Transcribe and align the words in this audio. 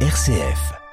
RCF. 0.00 0.85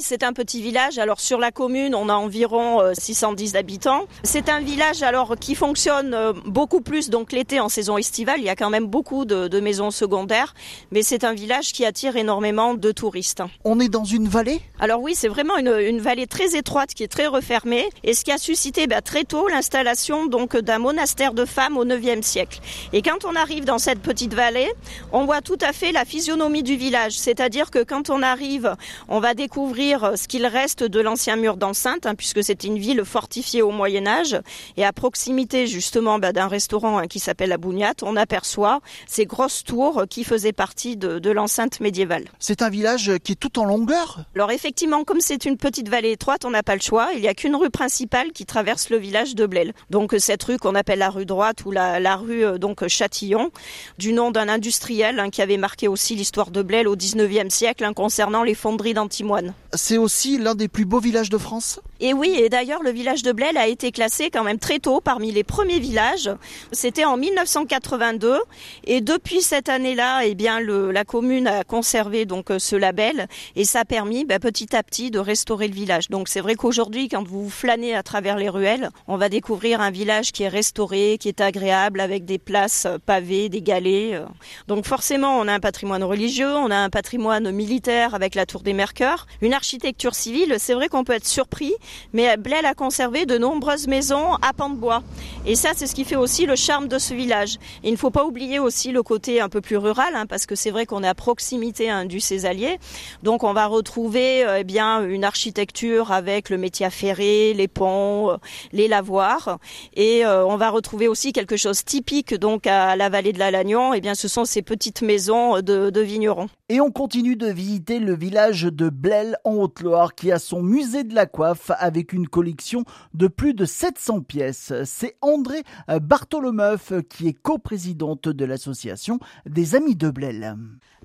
C'est 0.00 0.22
un 0.22 0.32
petit 0.32 0.62
village. 0.62 0.98
Alors 0.98 1.20
sur 1.20 1.38
la 1.38 1.50
commune, 1.50 1.94
on 1.94 2.08
a 2.08 2.14
environ 2.14 2.80
610 2.94 3.54
euh, 3.54 3.58
habitants. 3.58 4.06
C'est 4.22 4.48
un 4.48 4.60
village 4.60 5.02
alors 5.02 5.36
qui 5.38 5.54
fonctionne 5.54 6.14
euh, 6.14 6.32
beaucoup 6.46 6.80
plus 6.80 7.10
donc 7.10 7.32
l'été 7.32 7.60
en 7.60 7.68
saison 7.68 7.98
estivale. 7.98 8.36
Il 8.38 8.44
y 8.44 8.48
a 8.48 8.56
quand 8.56 8.70
même 8.70 8.86
beaucoup 8.86 9.24
de, 9.24 9.60
maisons 9.60 9.90
secondaires, 9.90 10.54
mais 10.90 11.02
c'est 11.02 11.22
un 11.22 11.34
village 11.34 11.72
qui 11.72 11.84
attire 11.84 12.16
énormément 12.16 12.74
de 12.74 12.92
touristes. 12.92 13.42
On 13.64 13.78
est 13.78 13.90
dans 13.90 14.04
une 14.04 14.26
vallée? 14.26 14.62
Alors 14.78 15.02
oui, 15.02 15.14
c'est 15.14 15.28
vraiment 15.28 15.58
une, 15.58 16.00
vallée 16.00 16.26
très 16.26 16.56
étroite 16.56 16.94
qui 16.94 17.02
est 17.02 17.08
très 17.08 17.26
refermée 17.26 17.86
et 18.02 18.14
ce 18.14 18.24
qui 18.24 18.32
a 18.32 18.38
suscité 18.38 18.86
bah, 18.86 19.02
très 19.02 19.24
tôt 19.24 19.48
l'installation 19.48 20.26
donc 20.26 20.56
d'un 20.56 20.78
monastère 20.78 21.34
de 21.34 21.44
femmes 21.44 21.76
au 21.76 21.84
9e 21.84 22.22
siècle. 22.22 22.60
Et 22.94 23.02
quand 23.02 23.26
on 23.26 23.36
arrive 23.36 23.66
dans 23.66 23.78
cette 23.78 24.00
petite 24.00 24.32
vallée, 24.32 24.72
on 25.12 25.26
voit 25.26 25.42
tout 25.42 25.58
à 25.60 25.74
fait 25.74 25.92
la 25.92 26.06
physionomie 26.06 26.62
du 26.62 26.76
village, 26.76 27.18
c'est-à-dire 27.18 27.70
que 27.70 27.84
quand 27.84 28.08
on 28.08 28.22
arrive, 28.22 28.74
on 29.08 29.20
va 29.20 29.34
découvrir 29.34 29.89
ce 29.98 30.28
qu'il 30.28 30.46
reste 30.46 30.84
de 30.84 31.00
l'ancien 31.00 31.36
mur 31.36 31.56
d'enceinte, 31.56 32.06
hein, 32.06 32.14
puisque 32.14 32.42
c'est 32.44 32.64
une 32.64 32.78
ville 32.78 33.04
fortifiée 33.04 33.62
au 33.62 33.70
Moyen 33.70 34.06
Âge, 34.06 34.40
et 34.76 34.84
à 34.84 34.92
proximité 34.92 35.66
justement 35.66 36.18
bah, 36.18 36.32
d'un 36.32 36.48
restaurant 36.48 36.98
hein, 36.98 37.06
qui 37.06 37.18
s'appelle 37.18 37.50
la 37.50 37.58
Bougnate, 37.58 38.02
on 38.02 38.16
aperçoit 38.16 38.80
ces 39.06 39.26
grosses 39.26 39.64
tours 39.64 40.04
qui 40.08 40.24
faisaient 40.24 40.52
partie 40.52 40.96
de, 40.96 41.30
l'enceinte 41.30 41.80
médiévale. 41.80 42.24
C'est 42.38 42.62
un 42.62 42.70
village 42.70 43.12
qui 43.22 43.32
est 43.32 43.36
tout 43.36 43.58
en 43.58 43.64
longueur? 43.64 44.24
Alors 44.34 44.50
effectivement, 44.50 45.04
comme 45.04 45.20
c'est 45.20 45.44
une 45.44 45.56
petite 45.56 45.88
vallée 45.88 46.12
étroite, 46.12 46.44
on 46.44 46.50
n'a 46.50 46.62
pas 46.62 46.74
le 46.74 46.80
choix. 46.80 47.10
Il 47.14 47.20
n'y 47.20 47.28
a 47.28 47.34
qu'une 47.34 47.54
rue 47.54 47.70
principale 47.70 48.32
qui 48.32 48.46
traverse 48.46 48.90
le 48.90 48.96
village 48.96 49.34
de 49.34 49.46
Blel. 49.46 49.72
Donc 49.90 50.14
cette 50.18 50.42
rue 50.42 50.58
qu'on 50.58 50.74
appelle 50.74 50.98
la 50.98 51.10
rue 51.10 51.26
droite 51.26 51.64
ou 51.64 51.70
la, 51.70 52.16
rue 52.16 52.44
euh, 52.44 52.58
donc 52.58 52.86
Châtillon, 52.88 53.50
du 53.98 54.12
nom 54.12 54.30
d'un 54.30 54.48
industriel 54.48 55.20
hein, 55.20 55.30
qui 55.30 55.40
avait 55.40 55.56
marqué 55.56 55.88
aussi 55.88 56.16
l'histoire 56.16 56.50
de 56.50 56.62
Blel 56.62 56.88
au 56.88 56.96
19e 56.96 57.50
siècle 57.50 57.88
concernant 57.94 58.42
les 58.42 58.54
fonderies 58.54 58.94
d'antimoine 58.94 59.54
c'est 59.80 59.96
aussi 59.96 60.36
l'un 60.36 60.54
des 60.54 60.68
plus 60.68 60.84
beaux 60.84 61.00
villages 61.00 61.30
de 61.30 61.38
France 61.38 61.80
Et 62.00 62.12
oui, 62.12 62.34
et 62.36 62.50
d'ailleurs 62.50 62.82
le 62.82 62.90
village 62.90 63.22
de 63.22 63.32
Blel 63.32 63.56
a 63.56 63.66
été 63.66 63.92
classé 63.92 64.30
quand 64.30 64.44
même 64.44 64.58
très 64.58 64.78
tôt 64.78 65.00
parmi 65.00 65.32
les 65.32 65.42
premiers 65.42 65.78
villages. 65.78 66.30
C'était 66.70 67.06
en 67.06 67.16
1982 67.16 68.38
et 68.84 69.00
depuis 69.00 69.40
cette 69.40 69.70
année-là, 69.70 70.26
eh 70.26 70.34
bien 70.34 70.60
la 70.60 71.04
commune 71.04 71.46
a 71.46 71.64
conservé 71.64 72.26
donc 72.26 72.50
euh, 72.50 72.58
ce 72.58 72.76
label 72.76 73.26
et 73.56 73.64
ça 73.64 73.80
a 73.80 73.84
permis 73.86 74.26
bah, 74.26 74.38
petit 74.38 74.76
à 74.76 74.82
petit 74.82 75.10
de 75.10 75.18
restaurer 75.18 75.66
le 75.66 75.74
village. 75.74 76.10
Donc 76.10 76.28
c'est 76.28 76.42
vrai 76.42 76.56
qu'aujourd'hui, 76.56 77.08
quand 77.08 77.26
vous 77.26 77.48
flânez 77.48 77.94
à 77.94 78.02
travers 78.02 78.36
les 78.36 78.50
ruelles, 78.50 78.90
on 79.08 79.16
va 79.16 79.30
découvrir 79.30 79.80
un 79.80 79.90
village 79.90 80.30
qui 80.30 80.42
est 80.42 80.48
restauré, 80.48 81.16
qui 81.18 81.28
est 81.28 81.40
agréable 81.40 82.00
avec 82.00 82.26
des 82.26 82.38
places 82.38 82.84
euh, 82.84 82.98
pavées, 82.98 83.48
des 83.48 83.62
galets. 83.62 84.12
Euh. 84.12 84.26
Donc 84.68 84.84
forcément, 84.84 85.38
on 85.38 85.48
a 85.48 85.54
un 85.54 85.60
patrimoine 85.60 86.04
religieux, 86.04 86.54
on 86.54 86.70
a 86.70 86.76
un 86.76 86.90
patrimoine 86.90 87.50
militaire 87.50 88.14
avec 88.14 88.34
la 88.34 88.44
tour 88.44 88.60
des 88.60 88.74
Mercœurs, 88.74 89.26
une 89.40 89.54
architecture 89.70 90.16
civile, 90.16 90.56
c'est 90.58 90.74
vrai 90.74 90.88
qu'on 90.88 91.04
peut 91.04 91.12
être 91.12 91.28
surpris, 91.28 91.72
mais 92.12 92.36
Blel 92.36 92.66
a 92.66 92.74
conservé 92.74 93.24
de 93.24 93.38
nombreuses 93.38 93.86
maisons 93.86 94.34
à 94.42 94.52
pans 94.52 94.68
de 94.68 94.74
bois. 94.74 95.04
Et 95.46 95.54
ça, 95.54 95.70
c'est 95.76 95.86
ce 95.86 95.94
qui 95.94 96.02
fait 96.02 96.16
aussi 96.16 96.44
le 96.44 96.56
charme 96.56 96.88
de 96.88 96.98
ce 96.98 97.14
village. 97.14 97.56
il 97.84 97.92
ne 97.92 97.96
faut 97.96 98.10
pas 98.10 98.24
oublier 98.24 98.58
aussi 98.58 98.90
le 98.90 99.04
côté 99.04 99.40
un 99.40 99.48
peu 99.48 99.60
plus 99.60 99.76
rural, 99.76 100.16
hein, 100.16 100.26
parce 100.26 100.44
que 100.44 100.56
c'est 100.56 100.72
vrai 100.72 100.86
qu'on 100.86 101.04
est 101.04 101.08
à 101.08 101.14
proximité 101.14 101.88
hein, 101.88 102.04
du 102.04 102.18
Césalier. 102.18 102.80
Donc 103.22 103.44
on 103.44 103.52
va 103.52 103.66
retrouver 103.66 104.44
euh, 104.44 104.58
eh 104.58 104.64
bien 104.64 105.04
une 105.04 105.22
architecture 105.22 106.10
avec 106.10 106.50
le 106.50 106.58
métier 106.58 106.90
ferré, 106.90 107.54
les 107.54 107.68
ponts, 107.68 108.30
euh, 108.32 108.36
les 108.72 108.88
lavoirs. 108.88 109.60
Et 109.94 110.26
euh, 110.26 110.44
on 110.44 110.56
va 110.56 110.70
retrouver 110.70 111.06
aussi 111.06 111.32
quelque 111.32 111.56
chose 111.56 111.84
typique 111.84 112.34
donc 112.34 112.66
à 112.66 112.96
la 112.96 113.08
vallée 113.08 113.32
de 113.32 113.38
la 113.38 113.52
Lagnon. 113.52 113.94
Eh 113.94 114.00
bien, 114.00 114.16
ce 114.16 114.26
sont 114.26 114.44
ces 114.44 114.62
petites 114.62 115.02
maisons 115.02 115.60
de, 115.60 115.90
de 115.90 116.00
vignerons. 116.00 116.48
Et 116.68 116.80
on 116.80 116.90
continue 116.90 117.36
de 117.36 117.48
visiter 117.48 118.00
le 118.00 118.16
village 118.16 118.62
de 118.62 118.88
Blel 118.88 119.36
en 119.44 119.59
Haute-Loire 119.62 120.14
qui 120.14 120.32
a 120.32 120.38
son 120.38 120.62
musée 120.62 121.04
de 121.04 121.14
la 121.14 121.26
coiffe 121.26 121.70
avec 121.78 122.12
une 122.12 122.28
collection 122.28 122.84
de 123.14 123.28
plus 123.28 123.54
de 123.54 123.64
700 123.64 124.20
pièces. 124.20 124.72
C'est 124.84 125.16
André 125.20 125.62
Bartholomeuf 125.88 126.92
qui 127.08 127.28
est 127.28 127.32
coprésidente 127.32 128.28
de 128.28 128.44
l'association 128.44 129.18
des 129.46 129.74
Amis 129.74 129.96
de 129.96 130.10
Blel. 130.10 130.56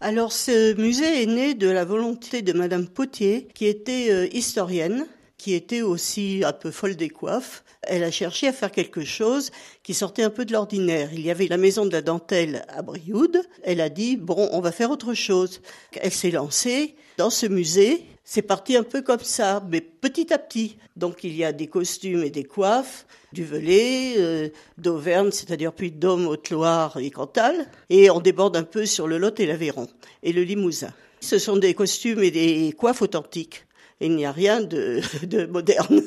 Alors 0.02 0.32
ce 0.32 0.76
musée 0.80 1.24
est 1.24 1.28
né 1.28 1.54
de 1.54 1.70
la 1.70 1.86
volonté 1.86 2.42
de 2.42 2.54
Madame 2.54 2.88
Potier 2.88 3.48
qui 3.54 3.66
était 3.66 4.08
euh, 4.10 4.28
historienne 4.34 5.06
qui 5.38 5.54
était 5.54 5.82
aussi 5.82 6.42
un 6.46 6.54
peu 6.54 6.72
folle 6.72 6.96
des 6.96 7.10
coiffes. 7.10 7.64
Elle 7.84 8.04
a 8.04 8.12
cherché 8.12 8.48
à 8.48 8.54
faire 8.54 8.72
quelque 8.72 9.04
chose 9.04 9.52
qui 9.84 9.94
sortait 9.94 10.24
un 10.24 10.30
peu 10.30 10.46
de 10.46 10.54
l'ordinaire. 10.54 11.10
Il 11.14 11.22
y 11.22 11.30
avait 11.30 11.48
la 11.48 11.58
maison 11.58 11.86
de 11.86 11.92
la 11.92 12.02
dentelle 12.02 12.66
à 12.70 12.82
Brioude. 12.82 13.42
Elle 13.64 13.82
a 13.82 13.90
dit, 13.90 14.18
bon, 14.18 14.50
on 14.52 14.60
va 14.60 14.72
faire 14.72 14.92
autre 14.92 15.14
chose. 15.14 15.62
Elle 16.02 16.12
s'est 16.12 16.32
lancée 16.32 16.96
dans 17.18 17.30
ce 17.30 17.46
musée. 17.46 18.06
C'est 18.28 18.42
parti 18.42 18.76
un 18.76 18.82
peu 18.82 19.04
comme 19.04 19.20
ça, 19.20 19.64
mais 19.70 19.82
petit 19.82 20.34
à 20.34 20.40
petit. 20.40 20.78
Donc 20.96 21.24
il 21.24 21.36
y 21.36 21.46
a 21.46 21.52
des 21.52 21.68
costumes 21.68 22.24
et 22.24 22.32
des 22.32 22.44
coiffes, 22.44 23.06
du 23.34 23.46
Velay, 23.46 24.16
euh, 24.18 24.50
d'Auvergne, 24.80 25.30
c'est-à-dire 25.30 25.72
puis 25.72 25.92
Dôme, 25.92 26.26
Haute-Loire 26.26 26.98
et 26.98 27.12
Cantal. 27.12 27.68
Et 27.92 28.10
on 28.10 28.20
déborde 28.20 28.58
un 28.58 28.64
peu 28.64 28.88
sur 28.88 29.08
le 29.08 29.20
Lot 29.20 29.40
et 29.40 29.46
l'Aveyron 29.46 29.88
et 30.24 30.34
le 30.34 30.42
Limousin. 30.42 30.92
Ce 31.22 31.38
sont 31.38 31.58
des 31.58 31.76
costumes 31.76 32.24
et 32.24 32.32
des 32.32 32.74
coiffes 32.76 33.04
authentiques 33.04 33.68
il 34.02 34.16
n'y 34.16 34.26
a 34.26 34.32
rien 34.32 34.62
de, 34.62 35.02
moderne. 35.52 36.02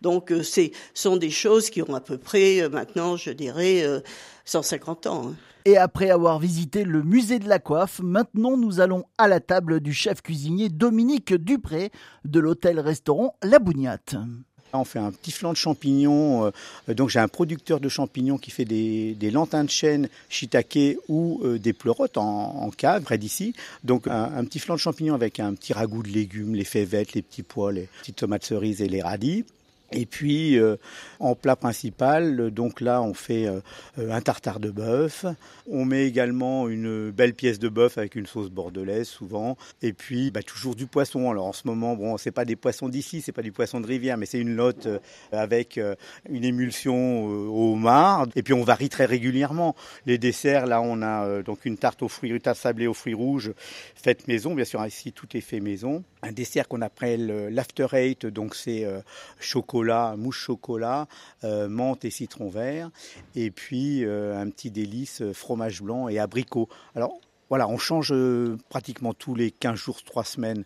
Donc, 0.00 0.30
euh, 0.30 0.42
ce 0.42 0.70
sont 0.94 1.16
des 1.16 1.30
choses 1.30 1.70
qui 1.70 1.82
ont 1.82 1.94
à 1.94 2.00
peu 2.00 2.18
près, 2.18 2.62
euh, 2.62 2.68
maintenant, 2.68 3.16
je 3.16 3.30
dirais, 3.30 3.84
150 4.44 5.06
euh, 5.06 5.10
ans. 5.10 5.28
Hein. 5.28 5.34
Et 5.64 5.76
après 5.76 6.10
avoir 6.10 6.38
visité 6.38 6.84
le 6.84 7.02
musée 7.02 7.40
de 7.40 7.48
la 7.48 7.58
coiffe, 7.58 8.00
maintenant 8.00 8.56
nous 8.56 8.78
allons 8.78 9.04
à 9.18 9.26
la 9.26 9.40
table 9.40 9.80
du 9.80 9.92
chef 9.92 10.22
cuisinier 10.22 10.68
Dominique 10.68 11.34
Dupré 11.34 11.90
de 12.24 12.38
l'hôtel-restaurant 12.38 13.34
La 13.42 13.58
Bougnate. 13.58 14.14
On 14.78 14.84
fait 14.84 14.98
un 14.98 15.10
petit 15.10 15.32
flan 15.32 15.52
de 15.52 15.56
champignons. 15.56 16.46
Euh, 16.88 16.94
donc 16.94 17.10
j'ai 17.10 17.18
un 17.18 17.28
producteur 17.28 17.80
de 17.80 17.88
champignons 17.88 18.38
qui 18.38 18.50
fait 18.50 18.64
des, 18.64 19.14
des 19.14 19.30
lentins 19.30 19.64
de 19.64 19.70
chêne 19.70 20.08
shiitake 20.28 20.98
ou 21.08 21.40
euh, 21.44 21.58
des 21.58 21.72
pleurotes 21.72 22.16
en, 22.16 22.70
cave 22.76 23.02
près 23.02 23.18
d'ici. 23.18 23.54
Donc 23.84 24.06
un, 24.08 24.44
petit 24.44 24.58
flan 24.58 24.74
de 24.74 24.80
champignons 24.80 25.14
avec 25.14 25.40
un 25.40 25.54
petit 25.54 25.72
ragoût 25.72 26.02
de 26.02 26.08
légumes, 26.08 26.54
les 26.54 26.64
fèvettes, 26.64 27.14
les 27.14 27.22
petits 27.22 27.42
pois, 27.42 27.72
les 27.72 27.88
petites 28.00 28.16
tomates 28.16 28.44
cerises 28.44 28.82
et 28.82 28.88
les 28.88 29.02
radis. 29.02 29.44
Et 29.92 30.04
puis 30.04 30.58
euh, 30.58 30.76
en 31.20 31.36
plat 31.36 31.54
principal, 31.54 32.50
donc 32.50 32.80
là 32.80 33.02
on 33.02 33.14
fait 33.14 33.46
euh, 33.46 33.60
un 33.98 34.20
tartare 34.20 34.58
de 34.58 34.70
bœuf. 34.70 35.26
On 35.70 35.84
met 35.84 36.06
également 36.06 36.68
une 36.68 37.10
belle 37.12 37.34
pièce 37.34 37.60
de 37.60 37.68
bœuf 37.68 37.96
avec 37.96 38.16
une 38.16 38.26
sauce 38.26 38.50
bordelaise 38.50 39.06
souvent. 39.06 39.56
Et 39.82 39.92
puis 39.92 40.32
bah, 40.32 40.42
toujours 40.42 40.74
du 40.74 40.86
poisson. 40.86 41.30
Alors 41.30 41.46
en 41.46 41.52
ce 41.52 41.68
moment, 41.68 41.94
bon, 41.94 42.16
c'est 42.16 42.32
pas 42.32 42.44
des 42.44 42.56
poissons 42.56 42.88
d'ici, 42.88 43.20
c'est 43.20 43.32
pas 43.32 43.42
du 43.42 43.52
poisson 43.52 43.80
de 43.80 43.86
rivière, 43.86 44.16
mais 44.16 44.26
c'est 44.26 44.40
une 44.40 44.56
lotte 44.56 44.86
euh, 44.86 44.98
avec 45.30 45.78
une 46.28 46.44
émulsion 46.44 47.26
au 47.26 47.74
homard. 47.74 48.26
Et 48.34 48.42
puis 48.42 48.54
on 48.54 48.64
varie 48.64 48.88
très 48.88 49.04
régulièrement. 49.04 49.76
Les 50.04 50.18
desserts, 50.18 50.66
là 50.66 50.80
on 50.80 51.00
a 51.02 51.42
donc 51.42 51.64
une 51.64 51.78
tarte 51.78 52.02
aux 52.02 52.08
fruits, 52.08 52.30
une 52.30 52.40
tarte 52.40 52.58
sablée 52.58 52.86
aux 52.86 52.94
fruits 52.94 53.14
rouges 53.14 53.52
faite 53.94 54.26
maison. 54.26 54.54
Bien 54.54 54.64
sûr 54.64 54.84
ici 54.84 55.12
tout 55.12 55.28
est 55.36 55.40
fait 55.40 55.60
maison. 55.60 56.02
Un 56.22 56.32
dessert 56.32 56.66
qu'on 56.66 56.82
appelle 56.82 57.48
l'after 57.50 57.86
eight, 57.92 58.26
donc 58.26 58.54
c'est 58.56 58.86
chocolat 59.38 59.75
mousse 60.16 60.36
chocolat, 60.36 61.06
euh, 61.44 61.68
menthe 61.68 62.04
et 62.04 62.10
citron 62.10 62.48
vert, 62.48 62.90
et 63.34 63.50
puis 63.50 64.04
euh, 64.04 64.38
un 64.38 64.50
petit 64.50 64.70
délice 64.70 65.22
euh, 65.22 65.32
fromage 65.32 65.82
blanc 65.82 66.08
et 66.08 66.18
abricot. 66.18 66.68
Alors 66.94 67.18
voilà, 67.48 67.68
on 67.68 67.78
change 67.78 68.12
pratiquement 68.68 69.14
tous 69.14 69.36
les 69.36 69.52
15 69.52 69.78
jours, 69.78 70.02
3 70.02 70.24
semaines 70.24 70.64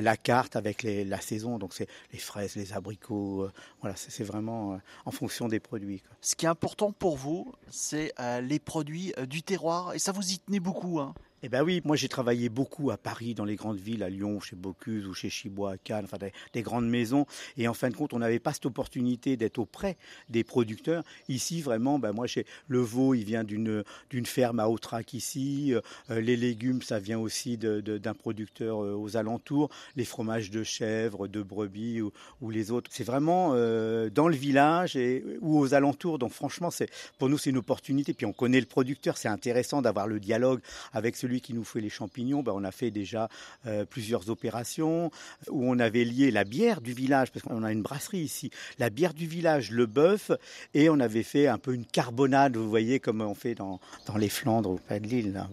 la 0.00 0.16
carte 0.16 0.56
avec 0.56 0.82
la 0.82 1.20
saison. 1.20 1.56
Donc 1.56 1.72
c'est 1.72 1.86
les 2.12 2.18
fraises, 2.18 2.56
les 2.56 2.72
abricots. 2.72 3.48
voilà, 3.80 3.94
c'est 3.94 4.24
vraiment 4.24 4.80
en 5.04 5.10
fonction 5.12 5.46
des 5.46 5.60
produits. 5.60 6.02
Ce 6.20 6.34
qui 6.34 6.46
est 6.46 6.48
important 6.48 6.90
pour 6.90 7.16
vous, 7.16 7.52
c'est 7.70 8.12
les 8.42 8.58
produits 8.58 9.12
du 9.28 9.44
terroir. 9.44 9.94
Et 9.94 10.00
ça 10.00 10.10
vous 10.10 10.32
y 10.32 10.40
tenez 10.40 10.58
beaucoup. 10.58 10.98
Hein 10.98 11.14
eh 11.46 11.48
bien 11.48 11.62
oui, 11.62 11.80
moi 11.84 11.94
j'ai 11.94 12.08
travaillé 12.08 12.48
beaucoup 12.48 12.90
à 12.90 12.96
Paris, 12.96 13.32
dans 13.32 13.44
les 13.44 13.54
grandes 13.54 13.78
villes, 13.78 14.02
à 14.02 14.08
Lyon, 14.08 14.40
chez 14.40 14.56
Bocuse 14.56 15.06
ou 15.06 15.14
chez 15.14 15.30
Chibois, 15.30 15.74
à 15.74 15.78
Cannes, 15.78 16.04
enfin 16.04 16.16
des, 16.52 16.62
grandes 16.62 16.88
maisons. 16.88 17.24
Et 17.56 17.68
en 17.68 17.74
fin 17.74 17.88
de 17.88 17.94
compte, 17.94 18.12
on 18.14 18.18
n'avait 18.18 18.40
pas 18.40 18.52
cette 18.52 18.66
opportunité 18.66 19.36
d'être 19.36 19.58
auprès 19.58 19.96
des 20.28 20.42
producteurs. 20.42 21.04
Ici, 21.28 21.62
vraiment, 21.62 22.00
ben 22.00 22.10
moi, 22.10 22.26
chez 22.26 22.46
le 22.66 22.80
veau, 22.80 23.14
il 23.14 23.24
vient 23.24 23.44
d'une 23.44 23.84
ferme 24.24 24.58
à 24.58 24.68
Autrac 24.68 25.14
ici. 25.14 25.72
Euh, 26.10 26.20
les 26.20 26.36
légumes, 26.36 26.82
ça 26.82 26.98
vient 26.98 27.20
aussi 27.20 27.56
d'un 27.56 28.14
producteur 28.14 28.82
euh, 28.82 28.94
aux 28.96 29.16
alentours. 29.16 29.70
Les 29.94 30.04
fromages 30.04 30.50
de 30.50 30.64
chèvre, 30.64 31.28
de 31.28 31.42
brebis 31.42 32.00
ou, 32.00 32.50
les 32.50 32.72
autres. 32.72 32.90
C'est 32.92 33.04
vraiment 33.04 33.52
euh, 33.54 34.10
dans 34.10 34.26
le 34.26 34.34
village 34.34 34.96
et 34.96 35.24
ou 35.42 35.60
aux 35.60 35.74
alentours. 35.74 36.18
Donc 36.18 36.32
franchement, 36.32 36.72
c'est 36.72 36.90
pour 37.18 37.28
nous 37.28 37.38
c'est 37.38 37.50
une 37.50 37.58
opportunité. 37.58 38.14
Puis 38.14 38.26
on 38.26 38.32
connaît 38.32 38.58
le 38.58 38.66
producteur, 38.66 39.16
c'est 39.16 39.28
intéressant 39.28 39.80
d'avoir 39.80 40.08
le 40.08 40.18
dialogue 40.18 40.58
avec 40.92 41.14
ce 41.14 41.28
qui 41.40 41.54
nous 41.54 41.64
fait 41.64 41.80
les 41.80 41.90
champignons, 41.90 42.42
ben, 42.42 42.52
on 42.54 42.64
a 42.64 42.72
fait 42.72 42.90
déjà 42.90 43.28
euh, 43.66 43.84
plusieurs 43.84 44.30
opérations 44.30 45.10
où 45.48 45.68
on 45.68 45.78
avait 45.78 46.04
lié 46.04 46.30
la 46.30 46.44
bière 46.44 46.80
du 46.80 46.92
village, 46.92 47.30
parce 47.32 47.44
qu'on 47.44 47.62
a 47.62 47.72
une 47.72 47.82
brasserie 47.82 48.18
ici, 48.18 48.50
la 48.78 48.90
bière 48.90 49.14
du 49.14 49.26
village, 49.26 49.70
le 49.70 49.86
bœuf, 49.86 50.30
et 50.74 50.88
on 50.88 51.00
avait 51.00 51.22
fait 51.22 51.46
un 51.46 51.58
peu 51.58 51.74
une 51.74 51.86
carbonade, 51.86 52.56
vous 52.56 52.68
voyez, 52.68 53.00
comme 53.00 53.20
on 53.20 53.34
fait 53.34 53.54
dans, 53.54 53.80
dans 54.06 54.16
les 54.16 54.28
Flandres, 54.28 54.70
au 54.70 54.78
pas 54.78 54.98
de 55.00 55.06
l'île. 55.06 55.46